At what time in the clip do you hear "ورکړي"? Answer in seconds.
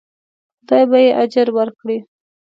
1.57-1.97